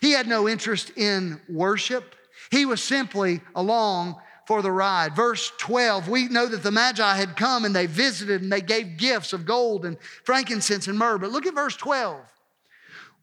[0.00, 2.14] He had no interest in worship.
[2.52, 5.14] He was simply along for the ride.
[5.14, 8.96] Verse 12, we know that the Magi had come and they visited and they gave
[8.96, 11.18] gifts of gold and frankincense and myrrh.
[11.18, 12.20] But look at verse 12.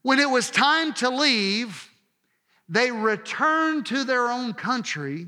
[0.03, 1.89] When it was time to leave,
[2.69, 5.27] they returned to their own country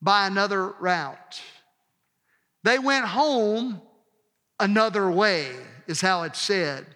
[0.00, 1.40] by another route.
[2.64, 3.80] They went home
[4.58, 5.50] another way,
[5.86, 6.86] is how it's said.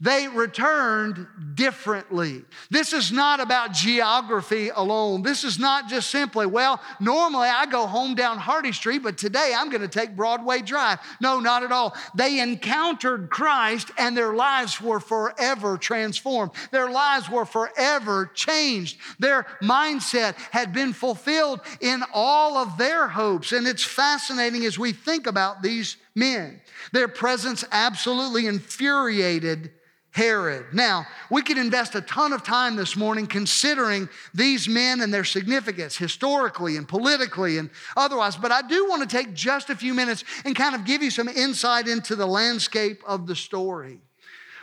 [0.00, 2.44] They returned differently.
[2.70, 5.22] This is not about geography alone.
[5.22, 9.52] This is not just simply, well, normally I go home down Hardy Street, but today
[9.56, 11.00] I'm going to take Broadway Drive.
[11.20, 11.96] No, not at all.
[12.14, 16.52] They encountered Christ and their lives were forever transformed.
[16.70, 18.98] Their lives were forever changed.
[19.18, 23.50] Their mindset had been fulfilled in all of their hopes.
[23.50, 26.60] And it's fascinating as we think about these men.
[26.92, 29.72] Their presence absolutely infuriated
[30.10, 30.66] Herod.
[30.72, 35.24] Now, we could invest a ton of time this morning considering these men and their
[35.24, 39.94] significance historically and politically and otherwise, but I do want to take just a few
[39.94, 44.00] minutes and kind of give you some insight into the landscape of the story.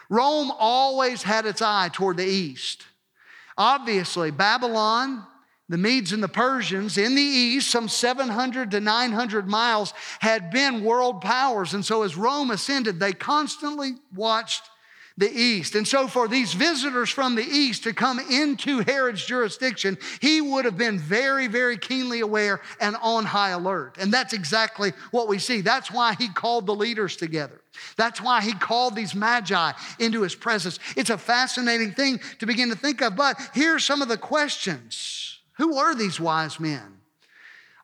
[0.10, 2.84] Rome always had its eye toward the east.
[3.58, 5.26] Obviously, Babylon,
[5.70, 10.84] the Medes and the Persians in the east, some 700 to 900 miles, had been
[10.84, 11.74] world powers.
[11.74, 14.64] And so as Rome ascended, they constantly watched
[15.18, 15.76] the east.
[15.76, 20.66] And so, for these visitors from the east to come into Herod's jurisdiction, he would
[20.66, 23.96] have been very, very keenly aware and on high alert.
[23.98, 25.62] And that's exactly what we see.
[25.62, 27.62] That's why he called the leaders together.
[27.96, 30.80] That's why he called these magi into his presence.
[30.96, 33.16] It's a fascinating thing to begin to think of.
[33.16, 37.00] But here's some of the questions Who are these wise men?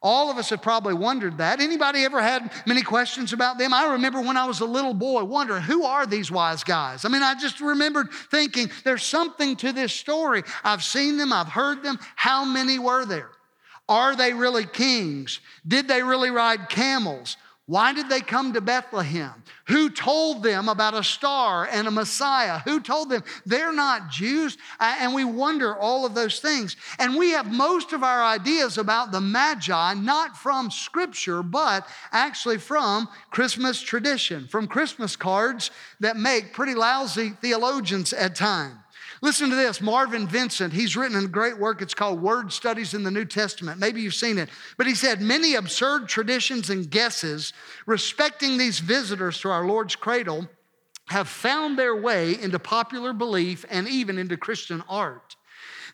[0.03, 1.59] All of us have probably wondered that.
[1.59, 3.71] Anybody ever had many questions about them?
[3.71, 7.05] I remember when I was a little boy wondering, who are these wise guys?
[7.05, 10.41] I mean, I just remembered thinking, there's something to this story.
[10.63, 11.99] I've seen them, I've heard them.
[12.15, 13.29] How many were there?
[13.87, 15.39] Are they really kings?
[15.67, 17.37] Did they really ride camels?
[17.71, 19.31] Why did they come to Bethlehem?
[19.67, 22.59] Who told them about a star and a Messiah?
[22.65, 24.57] Who told them they're not Jews?
[24.77, 26.75] And we wonder all of those things.
[26.99, 32.57] And we have most of our ideas about the Magi not from Scripture, but actually
[32.57, 38.80] from Christmas tradition, from Christmas cards that make pretty lousy theologians at times.
[39.23, 41.81] Listen to this Marvin Vincent, he's written a great work.
[41.81, 43.79] It's called Word Studies in the New Testament.
[43.79, 44.49] Maybe you've seen it.
[44.77, 47.53] But he said, Many absurd traditions and guesses
[47.85, 50.49] respecting these visitors to our Lord's cradle
[51.07, 55.35] have found their way into popular belief and even into Christian art.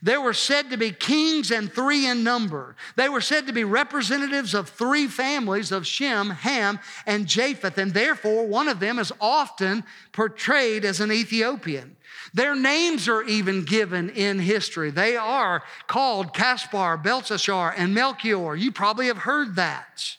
[0.02, 2.76] They were said to be kings and three in number.
[2.96, 7.94] They were said to be representatives of three families of Shem, Ham, and Japheth, and
[7.94, 11.96] therefore one of them is often portrayed as an Ethiopian.
[12.34, 14.92] Their names are even given in history.
[14.92, 18.56] They are called Caspar, Belteshazzar, and Melchior.
[18.56, 20.18] You probably have heard that.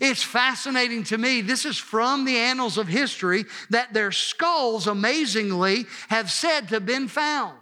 [0.00, 1.40] It's fascinating to me.
[1.40, 6.86] This is from the annals of history that their skulls, amazingly, have said to have
[6.86, 7.59] been found.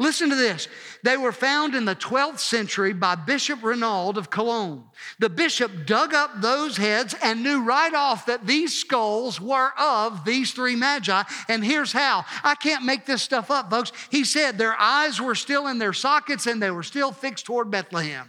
[0.00, 0.66] Listen to this.
[1.04, 4.84] They were found in the 12th century by Bishop Renaud of Cologne.
[5.18, 10.24] The bishop dug up those heads and knew right off that these skulls were of
[10.24, 11.22] these three magi.
[11.50, 13.92] And here's how I can't make this stuff up, folks.
[14.08, 17.70] He said their eyes were still in their sockets and they were still fixed toward
[17.70, 18.26] Bethlehem.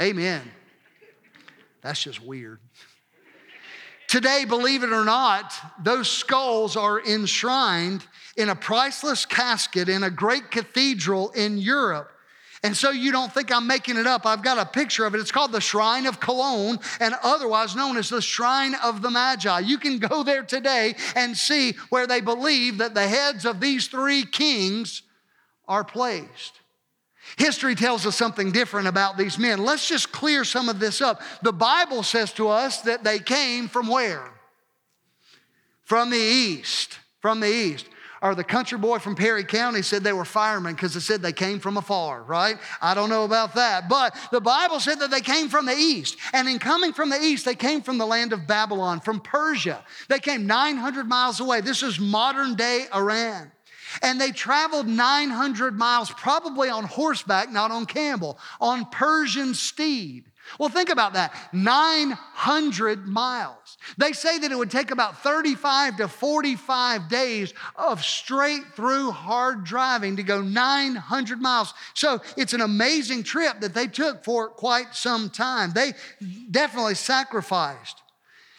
[0.00, 0.42] Amen.
[1.80, 2.60] That's just weird.
[4.08, 8.04] Today, believe it or not, those skulls are enshrined
[8.36, 12.10] in a priceless casket in a great cathedral in Europe.
[12.62, 14.26] And so you don't think I'm making it up.
[14.26, 15.20] I've got a picture of it.
[15.20, 19.60] It's called the Shrine of Cologne and otherwise known as the Shrine of the Magi.
[19.60, 23.86] You can go there today and see where they believe that the heads of these
[23.86, 25.02] three kings
[25.66, 26.60] are placed.
[27.38, 29.64] History tells us something different about these men.
[29.64, 31.22] Let's just clear some of this up.
[31.42, 34.32] The Bible says to us that they came from where?
[35.84, 36.98] From the east.
[37.20, 37.86] From the east
[38.22, 41.32] or the country boy from Perry County said they were firemen because it said they
[41.32, 42.58] came from afar, right?
[42.82, 43.88] I don't know about that.
[43.88, 46.16] But the Bible said that they came from the east.
[46.32, 49.84] And in coming from the east, they came from the land of Babylon, from Persia.
[50.08, 51.62] They came 900 miles away.
[51.62, 53.52] This is modern day Iran.
[54.02, 60.29] And they traveled 900 miles, probably on horseback, not on camel, on Persian steed.
[60.58, 63.78] Well, think about that 900 miles.
[63.98, 69.64] They say that it would take about 35 to 45 days of straight through hard
[69.64, 71.74] driving to go 900 miles.
[71.94, 75.72] So it's an amazing trip that they took for quite some time.
[75.72, 75.92] They
[76.50, 78.02] definitely sacrificed.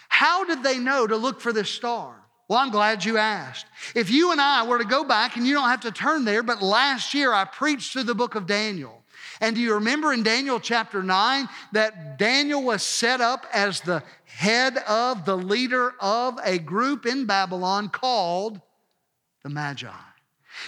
[0.10, 2.16] How did they know to look for this star?
[2.48, 3.66] Well, I'm glad you asked.
[3.96, 6.44] If you and I were to go back, and you don't have to turn there,
[6.44, 9.01] but last year I preached through the book of Daniel.
[9.42, 14.04] And do you remember in Daniel chapter 9 that Daniel was set up as the
[14.26, 18.62] head of, the leader of a group in Babylon called
[19.44, 19.90] the Magi?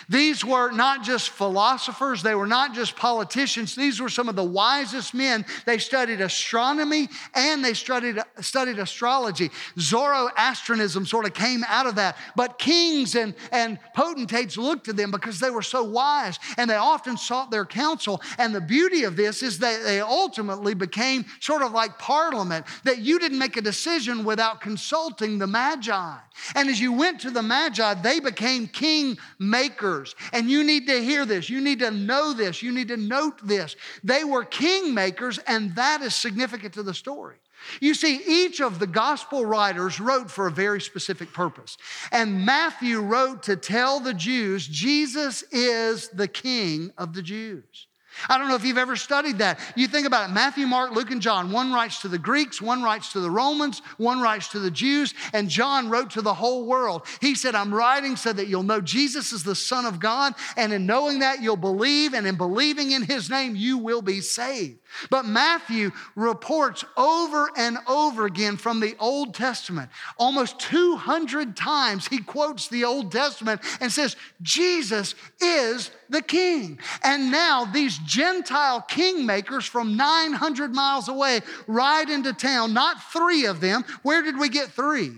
[0.09, 4.43] These were not just philosophers, they were not just politicians, these were some of the
[4.43, 5.45] wisest men.
[5.65, 9.51] They studied astronomy and they studied, studied astrology.
[9.79, 12.17] Zoroastrianism sort of came out of that.
[12.35, 16.75] But kings and, and potentates looked to them because they were so wise and they
[16.75, 18.21] often sought their counsel.
[18.37, 22.99] And the beauty of this is that they ultimately became sort of like parliament, that
[22.99, 26.15] you didn't make a decision without consulting the Magi.
[26.55, 29.82] And as you went to the Magi, they became king makers.
[30.31, 31.49] And you need to hear this.
[31.49, 32.61] You need to know this.
[32.63, 33.75] You need to note this.
[34.03, 37.35] They were king makers, and that is significant to the story.
[37.79, 41.77] You see, each of the gospel writers wrote for a very specific purpose.
[42.11, 47.87] And Matthew wrote to tell the Jews Jesus is the king of the Jews.
[48.29, 49.59] I don't know if you've ever studied that.
[49.75, 51.51] You think about it Matthew, Mark, Luke, and John.
[51.51, 55.13] One writes to the Greeks, one writes to the Romans, one writes to the Jews,
[55.33, 57.05] and John wrote to the whole world.
[57.21, 60.73] He said, I'm writing so that you'll know Jesus is the Son of God, and
[60.73, 64.79] in knowing that, you'll believe, and in believing in his name, you will be saved.
[65.09, 69.89] But Matthew reports over and over again from the Old Testament.
[70.17, 76.79] Almost 200 times he quotes the Old Testament and says, Jesus is the king.
[77.03, 83.61] And now these Gentile kingmakers from 900 miles away ride into town, not three of
[83.61, 83.83] them.
[84.03, 85.13] Where did we get three?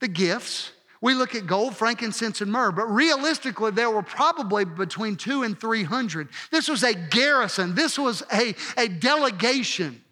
[0.00, 5.16] The gifts we look at gold, frankincense, and myrrh, but realistically, there were probably between
[5.16, 6.28] two and 300.
[6.50, 10.02] This was a garrison, this was a, a delegation.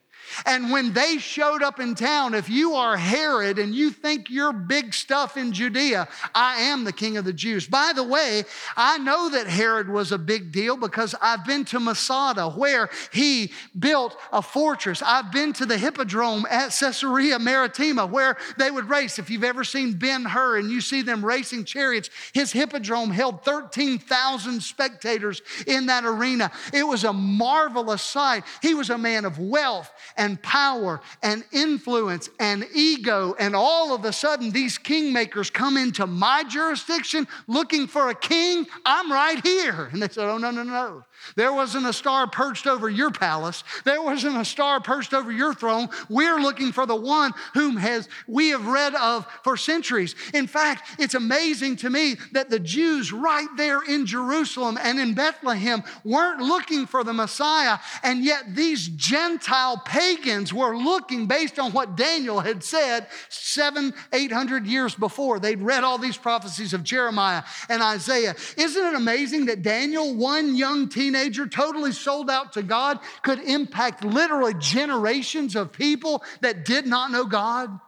[0.46, 4.52] And when they showed up in town, if you are Herod and you think you're
[4.52, 7.66] big stuff in Judea, I am the king of the Jews.
[7.66, 8.44] By the way,
[8.76, 13.52] I know that Herod was a big deal because I've been to Masada where he
[13.78, 15.02] built a fortress.
[15.02, 19.18] I've been to the hippodrome at Caesarea Maritima where they would race.
[19.18, 23.44] If you've ever seen Ben Hur and you see them racing chariots, his hippodrome held
[23.44, 26.50] 13,000 spectators in that arena.
[26.72, 28.44] It was a marvelous sight.
[28.62, 33.34] He was a man of wealth and power and influence and ego.
[33.38, 38.66] And all of a sudden, these kingmakers come into my jurisdiction looking for a king.
[38.84, 39.88] I'm right here.
[39.92, 41.04] And they said, Oh, no, no, no.
[41.36, 43.64] There wasn't a star perched over your palace.
[43.84, 45.88] There wasn't a star perched over your throne.
[46.08, 50.14] We're looking for the one whom has we have read of for centuries.
[50.34, 55.14] In fact, it's amazing to me that the Jews right there in Jerusalem and in
[55.14, 61.72] Bethlehem weren't looking for the Messiah, and yet these Gentile pagans were looking based on
[61.72, 65.38] what Daniel had said seven, eight hundred years before.
[65.38, 68.34] They'd read all these prophecies of Jeremiah and Isaiah.
[68.56, 73.40] Isn't it amazing that Daniel, one young teenager, teenager, totally sold out to God, could
[73.40, 77.78] impact literally generations of people that did not know God?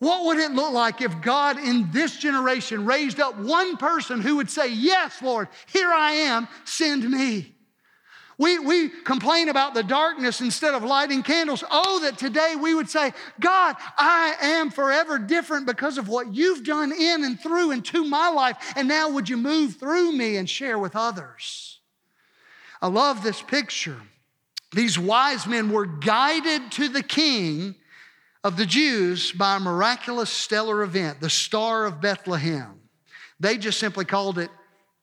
[0.00, 4.36] What would it look like if God in this generation raised up one person who
[4.36, 7.54] would say, Yes, Lord, here I am, send me?
[8.36, 11.62] We, we complain about the darkness instead of lighting candles.
[11.70, 16.64] Oh, that today we would say, God, I am forever different because of what you've
[16.64, 18.56] done in and through and to my life.
[18.74, 21.73] And now would you move through me and share with others?
[22.84, 23.98] I love this picture.
[24.72, 27.76] These wise men were guided to the king
[28.44, 32.78] of the Jews by a miraculous stellar event, the Star of Bethlehem.
[33.40, 34.50] They just simply called it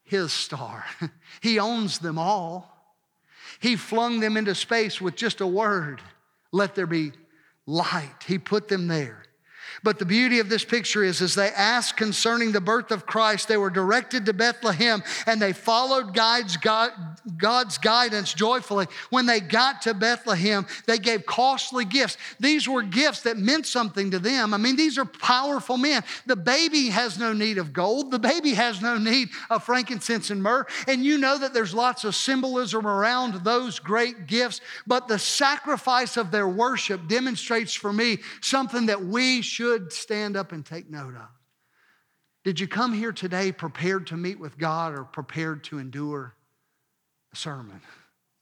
[0.03, 0.85] his star.
[1.41, 2.71] he owns them all.
[3.59, 6.01] He flung them into space with just a word
[6.51, 7.13] let there be
[7.65, 8.25] light.
[8.27, 9.23] He put them there.
[9.83, 13.47] But the beauty of this picture is as they asked concerning the birth of Christ,
[13.47, 16.57] they were directed to Bethlehem and they followed God's,
[17.37, 18.87] God's guidance joyfully.
[19.09, 22.17] When they got to Bethlehem, they gave costly gifts.
[22.39, 24.53] These were gifts that meant something to them.
[24.53, 26.03] I mean, these are powerful men.
[26.25, 30.43] The baby has no need of gold, the baby has no need of frankincense and
[30.43, 30.65] myrrh.
[30.87, 36.17] And you know that there's lots of symbolism around those great gifts, but the sacrifice
[36.17, 40.89] of their worship demonstrates for me something that we should should stand up and take
[40.89, 41.29] note of.
[42.43, 46.33] Did you come here today prepared to meet with God or prepared to endure
[47.31, 47.79] a sermon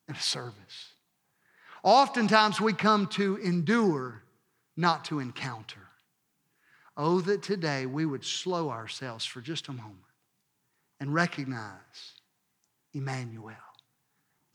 [0.08, 0.94] and a service?
[1.84, 4.24] Oftentimes we come to endure,
[4.78, 5.82] not to encounter.
[6.96, 9.98] Oh, that today we would slow ourselves for just a moment
[11.02, 12.14] and recognize
[12.94, 13.56] Emmanuel.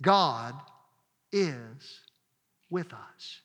[0.00, 0.54] God
[1.30, 2.00] is
[2.70, 3.40] with us.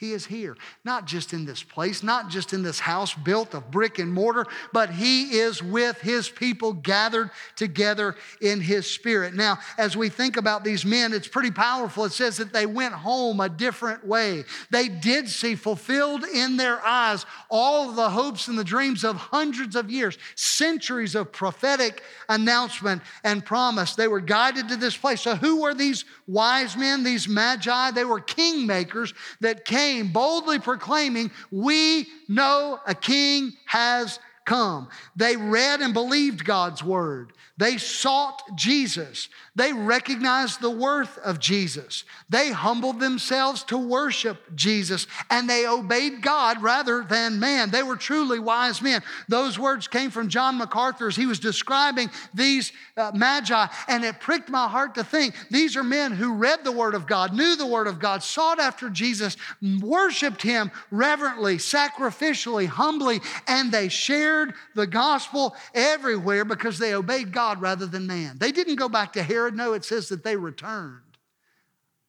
[0.00, 3.70] He is here, not just in this place, not just in this house built of
[3.70, 9.34] brick and mortar, but He is with His people gathered together in His Spirit.
[9.34, 12.06] Now, as we think about these men, it's pretty powerful.
[12.06, 14.44] It says that they went home a different way.
[14.70, 19.76] They did see fulfilled in their eyes all the hopes and the dreams of hundreds
[19.76, 23.96] of years, centuries of prophetic announcement and promise.
[23.96, 25.20] They were guided to this place.
[25.20, 27.90] So, who were these wise men, these magi?
[27.90, 34.88] They were kingmakers that came came boldly proclaiming, We know a king has come.
[35.16, 37.32] They read and believed God's word.
[37.60, 39.28] They sought Jesus.
[39.54, 42.04] They recognized the worth of Jesus.
[42.30, 47.70] They humbled themselves to worship Jesus and they obeyed God rather than man.
[47.70, 49.02] They were truly wise men.
[49.28, 54.20] Those words came from John MacArthur as he was describing these uh, magi, and it
[54.20, 57.56] pricked my heart to think these are men who read the Word of God, knew
[57.56, 59.36] the Word of God, sought after Jesus,
[59.82, 67.49] worshiped Him reverently, sacrificially, humbly, and they shared the gospel everywhere because they obeyed God
[67.50, 68.36] God rather than man.
[68.38, 69.56] They didn't go back to Herod.
[69.56, 71.00] No, it says that they returned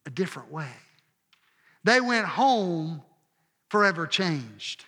[0.05, 0.69] a different way.
[1.83, 3.01] They went home
[3.69, 4.85] forever changed.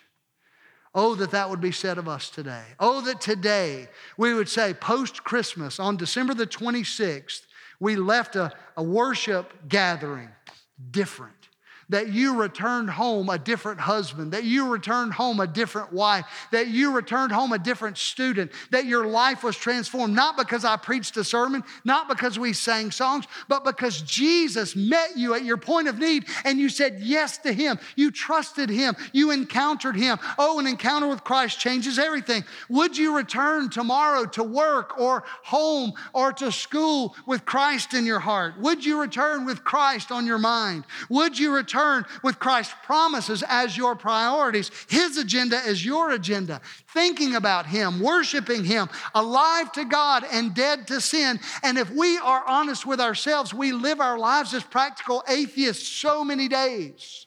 [0.94, 2.62] Oh, that that would be said of us today.
[2.78, 7.46] Oh, that today we would say, post Christmas, on December the 26th,
[7.80, 10.28] we left a, a worship gathering
[10.92, 11.43] different
[11.88, 16.68] that you returned home a different husband, that you returned home a different wife, that
[16.68, 21.16] you returned home a different student, that your life was transformed, not because I preached
[21.16, 25.88] a sermon, not because we sang songs, but because Jesus met you at your point
[25.88, 27.78] of need and you said yes to Him.
[27.96, 28.94] You trusted Him.
[29.12, 30.18] You encountered Him.
[30.38, 32.44] Oh, an encounter with Christ changes everything.
[32.68, 38.20] Would you return tomorrow to work or home or to school with Christ in your
[38.20, 38.58] heart?
[38.60, 40.84] Would you return with Christ on your mind?
[41.08, 41.73] Would you return?
[41.74, 46.60] Return with Christ's promises as your priorities, His agenda as your agenda,
[46.92, 51.40] thinking about Him, worshiping Him, alive to God and dead to sin.
[51.62, 56.24] And if we are honest with ourselves, we live our lives as practical atheists so
[56.24, 57.26] many days.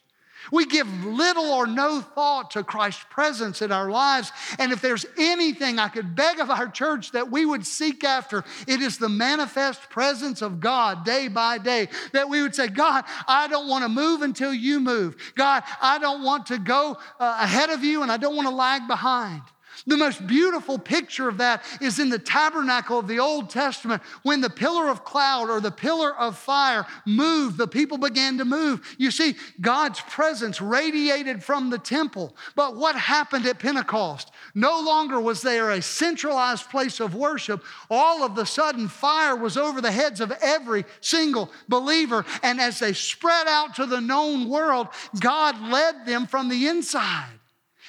[0.52, 4.32] We give little or no thought to Christ's presence in our lives.
[4.60, 8.44] And if there's anything I could beg of our church that we would seek after,
[8.68, 11.90] it is the manifest presence of God day by day.
[12.14, 15.16] That we would say, God, I don't want to move until you move.
[15.36, 18.56] God, I don't want to go uh, ahead of you and I don't want to
[18.56, 19.42] lag behind.
[19.88, 24.04] The most beautiful picture of that is in the tabernacle of the Old Testament.
[24.22, 28.46] When the pillar of cloud or the pillar of fire moved, the people began to
[28.46, 28.96] move.
[28.98, 32.36] You see, God's presence radiated from the temple.
[32.54, 34.32] But what happened at Pentecost?
[34.54, 37.64] No longer was there a centralized place of worship.
[37.90, 42.26] All of the sudden, fire was over the heads of every single believer.
[42.44, 47.37] And as they spread out to the known world, God led them from the inside.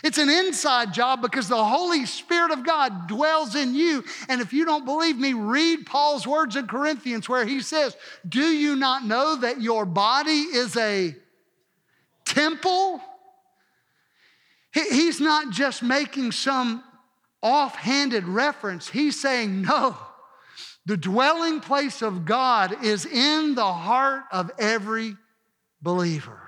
[0.05, 4.05] It's an inside job because the Holy Spirit of God dwells in you.
[4.29, 7.97] And if you don't believe me, read Paul's words in Corinthians where he says,
[8.29, 11.17] Do you not know that your body is a
[12.25, 13.01] temple?
[14.73, 16.85] He's not just making some
[17.43, 19.97] offhanded reference, he's saying, No,
[20.87, 25.17] the dwelling place of God is in the heart of every
[25.83, 26.48] believer.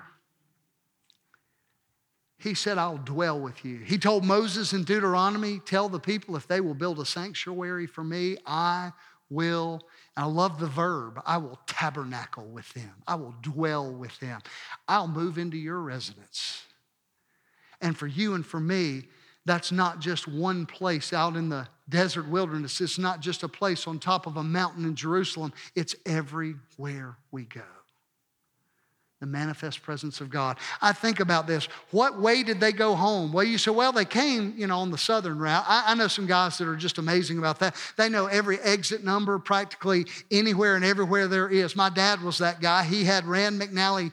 [2.41, 3.77] He said, I'll dwell with you.
[3.77, 8.03] He told Moses in Deuteronomy, Tell the people if they will build a sanctuary for
[8.03, 8.91] me, I
[9.29, 9.81] will.
[10.17, 12.91] And I love the verb, I will tabernacle with them.
[13.07, 14.41] I will dwell with them.
[14.87, 16.63] I'll move into your residence.
[17.79, 19.03] And for you and for me,
[19.45, 22.81] that's not just one place out in the desert wilderness.
[22.81, 25.53] It's not just a place on top of a mountain in Jerusalem.
[25.75, 27.61] It's everywhere we go
[29.21, 30.57] the manifest presence of God.
[30.81, 31.65] I think about this.
[31.91, 33.31] What way did they go home?
[33.31, 35.63] Well, you say, well, they came, you know, on the southern route.
[35.67, 37.75] I, I, know some guys that are just amazing about that.
[37.97, 41.75] They know every exit number practically anywhere and everywhere there is.
[41.75, 42.83] My dad was that guy.
[42.83, 44.11] He had Rand McNally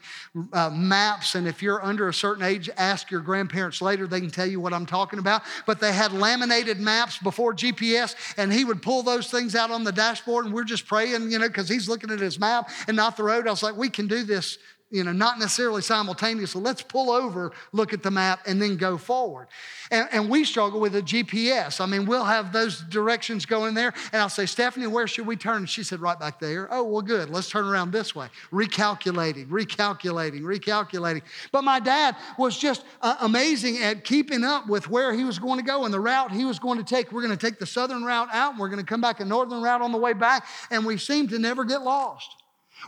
[0.53, 4.05] uh, maps, and if you're under a certain age, ask your grandparents later.
[4.05, 5.41] They can tell you what I'm talking about.
[5.65, 9.83] But they had laminated maps before GPS, and he would pull those things out on
[9.83, 12.95] the dashboard, and we're just praying, you know, because he's looking at his map and
[12.95, 13.47] not the road.
[13.47, 14.59] I was like, we can do this
[14.91, 16.61] you know, not necessarily simultaneously.
[16.61, 19.47] Let's pull over, look at the map, and then go forward.
[19.91, 21.81] And, and, we struggle with a GPS.
[21.81, 25.35] I mean, we'll have those directions going there, and I'll say, Stephanie, where should we
[25.35, 25.57] turn?
[25.57, 26.67] And she said, right back there.
[26.71, 27.29] Oh, well, good.
[27.29, 28.27] Let's turn around this way.
[28.51, 31.21] Recalculating, recalculating, recalculating.
[31.51, 35.59] But my dad was just uh, amazing at keeping up with where he was going
[35.59, 37.11] to go and the route he was going to take.
[37.11, 39.25] We're going to take the southern route out, and we're going to come back a
[39.25, 42.38] northern route on the way back, and we seem to never get lost.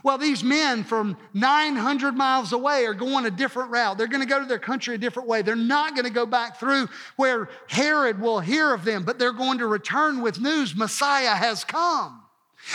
[0.02, 3.98] Well, these men from 900 miles away are going a different route.
[3.98, 5.42] They're going to go to their country a different way.
[5.42, 9.32] They're not going to go back through where Herod will hear of them, but they're
[9.32, 12.21] going to return with news Messiah has come.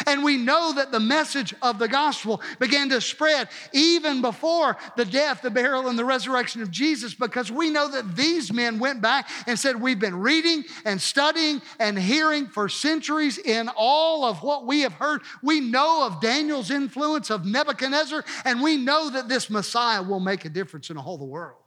[0.06, 5.06] And we know that the message of the gospel began to spread even before the
[5.06, 9.02] death, the burial, and the resurrection of Jesus because we know that these men went
[9.02, 14.44] back and said, We've been reading and studying and hearing for centuries in all of
[14.44, 15.22] what we have heard.
[15.42, 20.46] We know of Daniel's influence, of Nebuchadnezzar, and we know that this Messiah will make
[20.46, 21.58] a difference in all the world.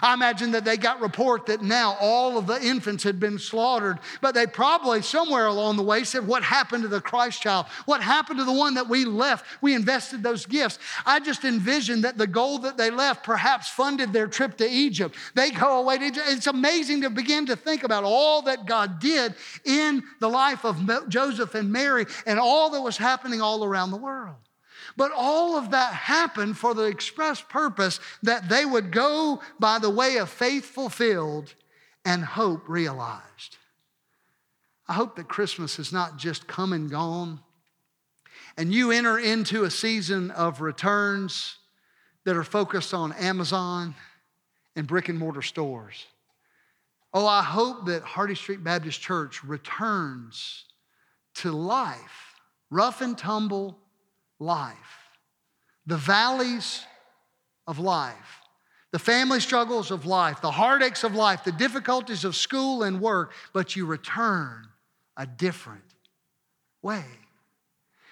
[0.00, 3.98] I imagine that they got report that now all of the infants had been slaughtered,
[4.20, 7.66] but they probably somewhere along the way said, What happened to the Christ child?
[7.84, 9.44] What happened to the one that we left?
[9.60, 10.78] We invested those gifts.
[11.04, 15.16] I just envision that the gold that they left perhaps funded their trip to Egypt.
[15.34, 16.26] They go away to Egypt.
[16.28, 19.34] It's amazing to begin to think about all that God did
[19.64, 23.96] in the life of Joseph and Mary and all that was happening all around the
[23.96, 24.36] world.
[24.96, 29.90] But all of that happened for the express purpose that they would go by the
[29.90, 31.54] way of faith fulfilled
[32.04, 33.56] and hope realized.
[34.88, 37.40] I hope that Christmas is not just come and gone,
[38.56, 41.56] and you enter into a season of returns
[42.24, 43.94] that are focused on Amazon
[44.76, 46.06] and brick and mortar stores.
[47.14, 50.64] Oh, I hope that Hardy Street Baptist Church returns
[51.36, 53.78] to life, rough and tumble,
[54.42, 55.10] life,
[55.86, 56.84] the valleys
[57.66, 58.40] of life,
[58.90, 63.32] the family struggles of life, the heartaches of life, the difficulties of school and work,
[63.52, 64.68] but you return
[65.16, 65.82] a different
[66.82, 67.04] way.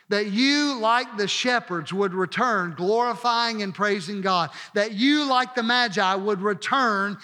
[0.09, 4.51] That you, like the shepherds, would return glorifying and praising God.
[4.75, 7.19] That you, like the Magi, would return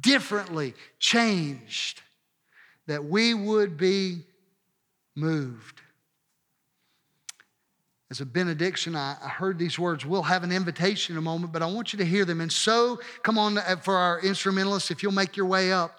[0.00, 2.00] differently, changed.
[2.88, 4.22] That we would be
[5.14, 5.82] moved
[8.12, 10.04] as a benediction, I, heard these words.
[10.04, 12.42] We'll have an invitation in a moment, but I want you to hear them.
[12.42, 15.98] And so, come on uh, for our instrumentalists, if you'll make your way up.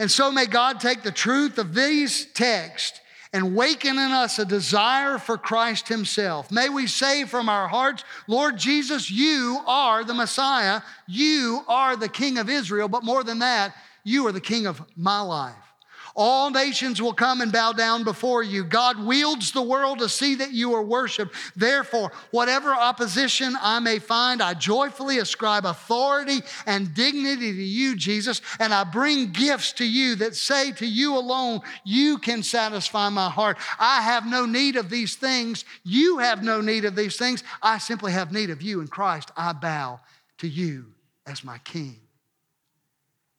[0.00, 2.98] And so, may God take the truth of these texts
[3.32, 6.50] and waken in us a desire for Christ Himself.
[6.50, 12.08] May we say from our hearts, Lord Jesus, you are the Messiah, you are the
[12.08, 15.71] King of Israel, but more than that, you are the King of my life.
[16.14, 18.64] All nations will come and bow down before you.
[18.64, 21.34] God wields the world to see that you are worshiped.
[21.56, 28.42] Therefore, whatever opposition I may find, I joyfully ascribe authority and dignity to you, Jesus,
[28.60, 33.30] and I bring gifts to you that say to you alone, You can satisfy my
[33.30, 33.56] heart.
[33.78, 35.64] I have no need of these things.
[35.82, 37.42] You have no need of these things.
[37.62, 39.30] I simply have need of you in Christ.
[39.36, 40.00] I bow
[40.38, 40.92] to you
[41.26, 41.98] as my King.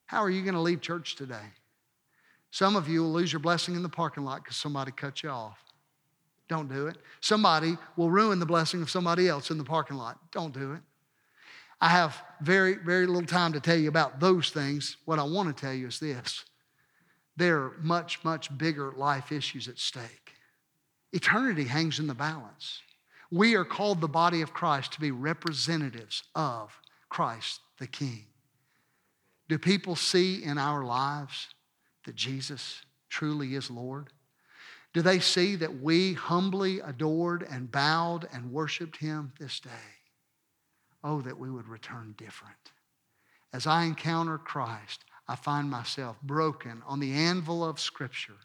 [0.05, 1.53] How are you going to leave church today?
[2.53, 5.29] Some of you will lose your blessing in the parking lot because somebody cut you
[5.29, 5.57] off.
[6.47, 6.97] Don't do it.
[7.19, 10.19] Somebody will ruin the blessing of somebody else in the parking lot.
[10.31, 10.81] Don't do it.
[11.81, 14.97] I have very, very little time to tell you about those things.
[15.05, 16.45] What I want to tell you is this
[17.35, 20.33] there are much, much bigger life issues at stake.
[21.11, 22.83] Eternity hangs in the balance.
[23.31, 26.79] We are called the body of Christ to be representatives of
[27.09, 28.27] Christ the King.
[29.49, 31.47] Do people see in our lives
[32.05, 34.09] that Jesus truly is Lord?
[34.93, 39.69] Do they see that we humbly adored and bowed and worshiped Him this day?
[41.03, 42.71] Oh, that we would return different.
[43.51, 48.37] As I encounter Christ, I find myself broken on the anvil of Scripture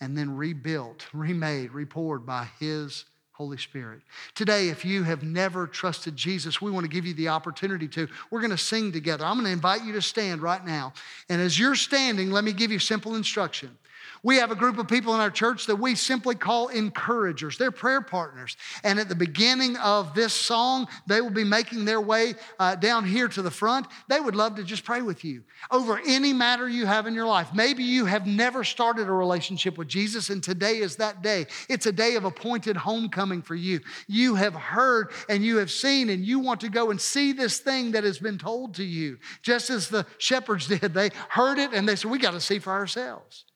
[0.00, 4.02] and then rebuilt, remade, repoured by His Holy Spirit.
[4.34, 8.06] Today, if you have never trusted Jesus, we want to give you the opportunity to.
[8.30, 9.24] We're going to sing together.
[9.24, 10.92] I'm going to invite you to stand right now.
[11.30, 13.76] And as you're standing, let me give you simple instruction.
[14.24, 17.58] We have a group of people in our church that we simply call encouragers.
[17.58, 18.56] They're prayer partners.
[18.84, 23.04] And at the beginning of this song, they will be making their way uh, down
[23.04, 23.88] here to the front.
[24.08, 25.42] They would love to just pray with you
[25.72, 27.48] over any matter you have in your life.
[27.52, 31.46] Maybe you have never started a relationship with Jesus, and today is that day.
[31.68, 33.80] It's a day of appointed homecoming for you.
[34.06, 37.58] You have heard and you have seen, and you want to go and see this
[37.58, 40.94] thing that has been told to you, just as the shepherds did.
[40.94, 43.46] They heard it and they said, We got to see for ourselves.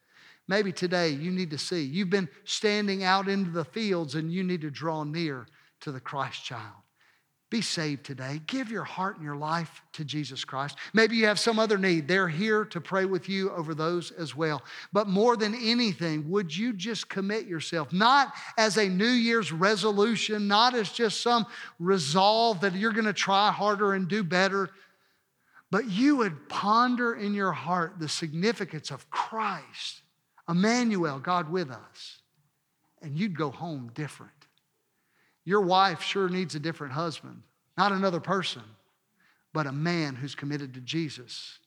[0.48, 1.82] Maybe today you need to see.
[1.82, 5.46] You've been standing out into the fields and you need to draw near
[5.80, 6.74] to the Christ child.
[7.48, 8.40] Be saved today.
[8.48, 10.76] Give your heart and your life to Jesus Christ.
[10.92, 12.08] Maybe you have some other need.
[12.08, 14.62] They're here to pray with you over those as well.
[14.92, 20.48] But more than anything, would you just commit yourself, not as a New Year's resolution,
[20.48, 21.46] not as just some
[21.78, 24.70] resolve that you're going to try harder and do better,
[25.70, 30.02] but you would ponder in your heart the significance of Christ,
[30.48, 32.18] Emmanuel, God with us,
[33.02, 34.32] and you'd go home different.
[35.44, 37.42] Your wife sure needs a different husband,
[37.76, 38.62] not another person,
[39.52, 41.58] but a man who's committed to Jesus.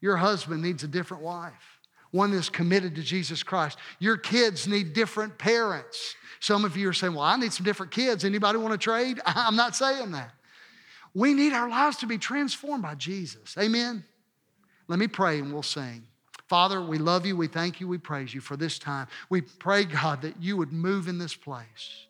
[0.00, 3.78] Your husband needs a different wife, one that's committed to Jesus Christ.
[3.98, 6.14] Your kids need different parents.
[6.40, 8.24] Some of you are saying, Well, I need some different kids.
[8.24, 9.20] Anybody want to trade?
[9.26, 10.32] I'm not saying that.
[11.14, 13.56] We need our lives to be transformed by Jesus.
[13.58, 14.04] Amen.
[14.88, 16.04] Let me pray and we'll sing.
[16.50, 17.36] Father, we love you.
[17.36, 17.86] We thank you.
[17.86, 19.06] We praise you for this time.
[19.28, 22.08] We pray, God, that you would move in this place.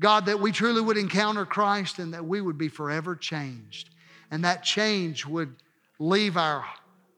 [0.00, 3.90] God, that we truly would encounter Christ and that we would be forever changed.
[4.30, 5.54] And that change would
[5.98, 6.64] leave our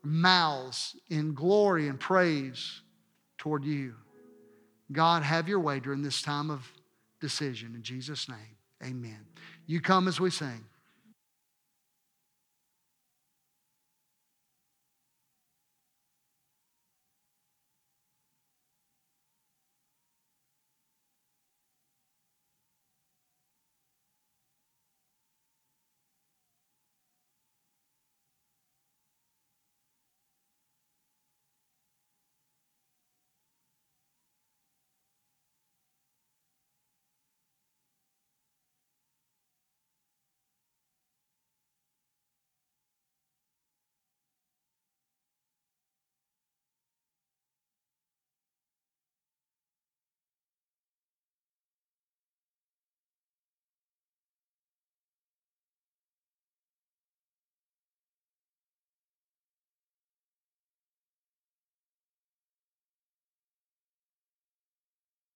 [0.03, 2.83] mouths in glory and praise
[3.37, 3.95] toward you.
[4.91, 6.69] God, have your way during this time of
[7.21, 7.77] decision.
[7.77, 9.25] In Jesus' name, amen.
[9.69, 10.65] You come as we sing.